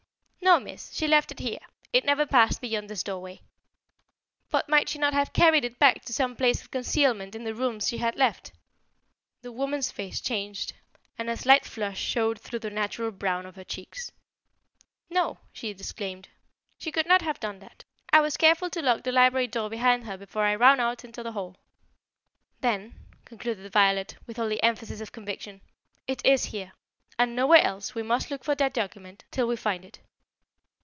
"No, 0.43 0.59
Miss; 0.59 0.91
she 0.91 1.07
left 1.07 1.31
it 1.31 1.39
here. 1.39 1.61
It 1.93 2.03
never 2.03 2.25
passed 2.25 2.59
beyond 2.59 2.89
this 2.89 3.03
doorway." 3.03 3.39
"But 4.49 4.67
might 4.67 4.89
she 4.89 4.99
not 4.99 5.13
have 5.13 5.31
carried 5.31 5.63
it 5.63 5.79
back 5.79 6.01
to 6.03 6.13
some 6.13 6.35
place 6.35 6.61
of 6.61 6.71
concealment 6.71 7.35
in 7.35 7.45
the 7.45 7.53
rooms 7.53 7.87
she 7.87 7.99
had 7.99 8.17
left?" 8.17 8.51
The 9.43 9.51
woman's 9.51 9.91
face 9.91 10.19
changed 10.19 10.73
and 11.17 11.29
a 11.29 11.37
slight 11.37 11.63
flush 11.63 12.01
showed 12.01 12.37
through 12.41 12.59
the 12.59 12.69
natural 12.69 13.11
brown 13.11 13.45
of 13.45 13.55
her 13.55 13.63
cheeks. 13.63 14.11
"No," 15.09 15.37
she 15.53 15.73
disclaimed; 15.73 16.27
"she 16.77 16.91
could 16.91 17.05
not 17.07 17.21
have 17.21 17.39
done 17.39 17.59
that. 17.59 17.85
I 18.11 18.19
was 18.19 18.35
careful 18.35 18.69
to 18.71 18.81
lock 18.81 19.03
the 19.03 19.11
library 19.13 19.47
door 19.47 19.69
behind 19.69 20.03
her 20.03 20.17
before 20.17 20.43
I 20.43 20.55
ran 20.55 20.81
out 20.81 21.05
into 21.05 21.23
the 21.23 21.31
hall." 21.31 21.55
"Then," 22.59 22.95
concluded 23.23 23.71
Violet, 23.71 24.17
with 24.27 24.37
all 24.37 24.49
the 24.49 24.61
emphasis 24.63 24.99
of 24.99 25.13
conviction, 25.13 25.61
"it 26.07 26.25
is 26.25 26.45
here, 26.45 26.73
and 27.17 27.37
nowhere 27.37 27.61
else 27.61 27.95
we 27.95 28.03
must 28.03 28.29
look 28.29 28.43
for 28.43 28.55
that 28.55 28.73
document 28.73 29.23
till 29.31 29.47
we 29.47 29.55
find 29.55 29.85
it." 29.85 29.99